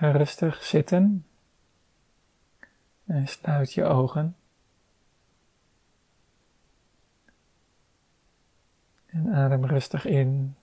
[0.00, 1.26] Ga rustig zitten
[3.06, 4.36] en sluit je ogen.
[9.06, 10.56] En adem rustig in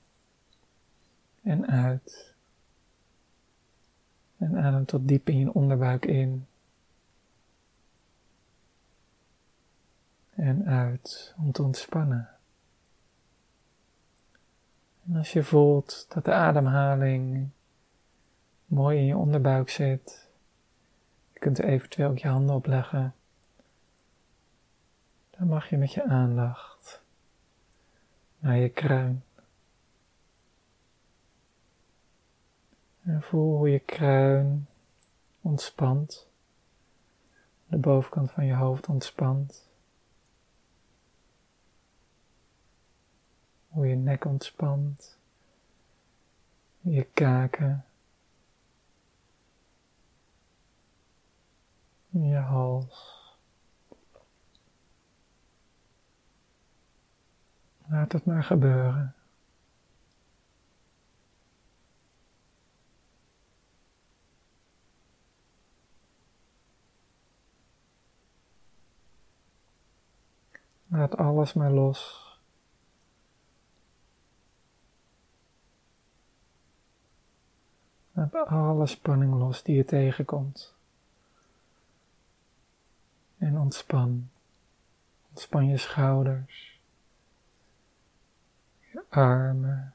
[1.44, 2.34] en uit.
[4.38, 6.48] En adem tot diep in je onderbuik in.
[10.36, 12.30] En uit om te ontspannen.
[15.08, 17.50] En als je voelt dat de ademhaling
[18.68, 20.30] mooi in je onderbuik zit,
[21.34, 23.16] je kunt eventueel ook je handen op leggen.
[25.30, 27.02] Dan mag je met je aandacht
[28.40, 29.24] naar je kruin.
[33.04, 34.68] En voel hoe je kruin
[35.42, 36.28] ontspant.
[37.68, 39.70] De bovenkant van je hoofd ontspant.
[43.68, 45.18] Hoe je nek ontspant.
[46.82, 47.86] Je kaken.
[52.10, 53.16] Je hals.
[58.08, 59.16] Laat het maar gebeuren.
[70.88, 72.26] Laat alles maar los.
[78.12, 80.76] Laat alle spanning los die je tegenkomt.
[83.38, 84.30] En ontspan.
[85.30, 86.77] Ontspan je schouders,
[89.18, 89.94] armen,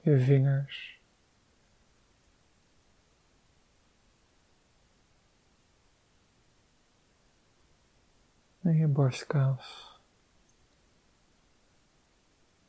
[0.00, 1.00] je vingers.
[8.62, 10.00] En je borstkas,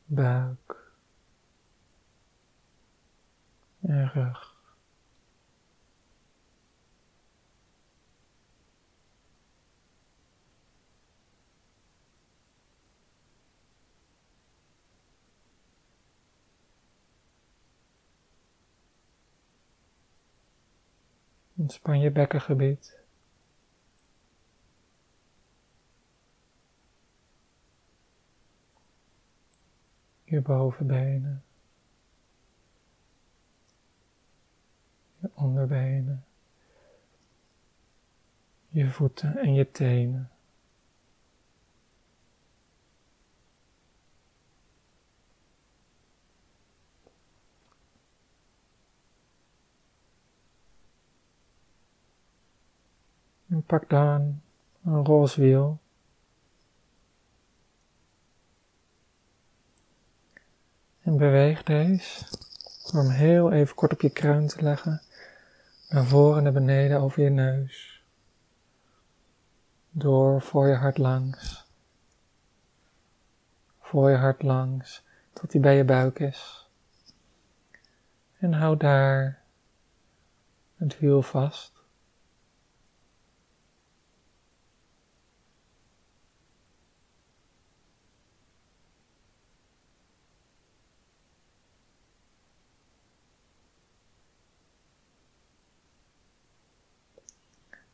[0.06, 0.92] buik
[3.80, 4.47] en rug.
[21.68, 22.98] Ontspan je bekkengebied.
[30.24, 31.44] Je bovenbenen.
[35.16, 36.24] Je onderbenen.
[38.68, 40.30] Je voeten en je tenen.
[53.68, 54.40] Pak dan
[54.84, 55.78] een roze wiel.
[61.02, 62.24] En beweeg deze
[62.92, 65.02] door hem heel even kort op je kruin te leggen.
[65.88, 68.02] Naar voren en naar beneden over je neus.
[69.90, 71.66] Door voor je hart langs.
[73.80, 75.02] Voor je hart langs,
[75.32, 76.68] tot hij bij je buik is.
[78.38, 79.42] En hou daar
[80.76, 81.77] het wiel vast.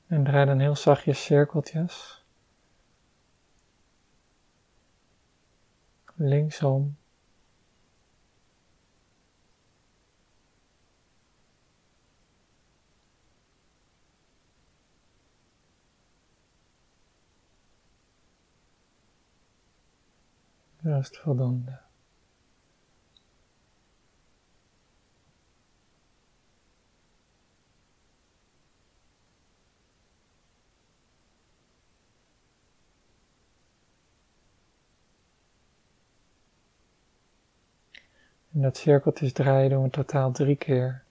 [0.06, 2.24] En draai dan heel zachtjes cirkeltjes.
[6.16, 6.96] Linksom.
[20.82, 21.83] Juist voldoende.
[38.54, 41.02] En dat cirkeltjes draaien doen we totaal drie keer.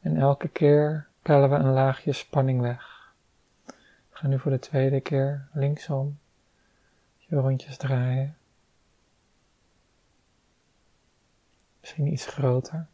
[0.00, 3.12] En elke keer pellen we een laagje spanning weg.
[3.66, 6.18] We gaan nu voor de tweede keer linksom.
[7.16, 8.36] Je rondjes draaien.
[11.80, 12.86] Misschien iets groter.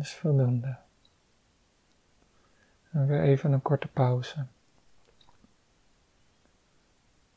[0.00, 0.78] Is voldoende.
[2.90, 4.46] En weer even een korte pauze.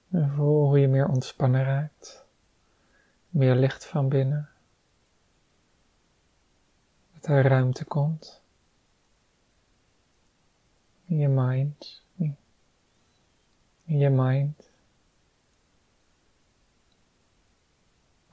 [0.10, 2.26] En voel hoe je meer ontspannen raakt.
[3.30, 4.50] meer licht van binnen.
[7.14, 8.42] Dat er ruimte komt.
[11.06, 12.04] In je mind.
[13.86, 14.70] In je mind.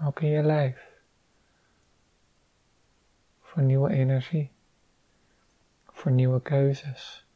[0.03, 0.88] ook in je lijf.
[3.49, 4.51] Voor nieuwe energie.
[5.87, 7.28] Voor nieuwe keuzes.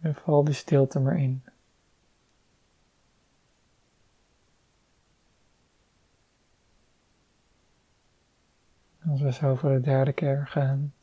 [0.00, 1.44] En val die stilte maar in.
[9.08, 10.94] Als we zo voor de derde keer gaan,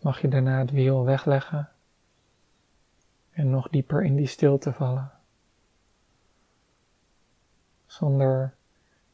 [0.00, 1.70] mag je daarna het wiel wegleggen
[3.30, 5.10] en nog dieper in die stilte vallen.
[7.86, 8.54] Zonder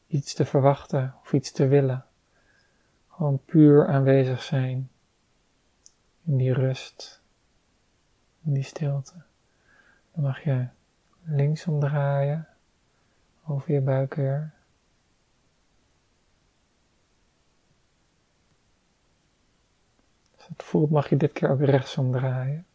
[0.07, 2.05] iets te verwachten of iets te willen.
[3.07, 4.89] Gewoon puur aanwezig zijn
[6.23, 7.18] in die rust
[8.53, 9.13] die stilte.
[10.11, 10.67] Dan mag je
[11.23, 12.47] links omdraaien
[13.45, 14.53] over je buik weer.
[20.35, 22.65] Als het voelt mag je dit keer ook rechts omdraaien.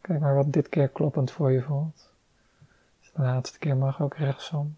[0.00, 2.10] Kijk maar wat dit keer kloppend voor je voelt.
[3.00, 4.76] Dus de laatste keer mag ook rechtsom.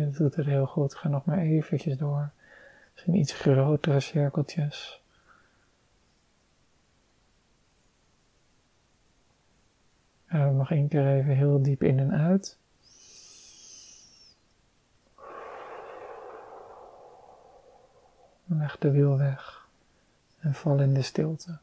[0.00, 0.94] Je doet het heel goed.
[0.94, 2.30] Ga nog maar eventjes door.
[2.92, 5.02] Misschien iets grotere cirkeltjes.
[10.26, 12.58] Adem nog één keer even heel diep in en uit.
[18.44, 19.68] Leg de wiel weg
[20.38, 21.58] en val in de stilte.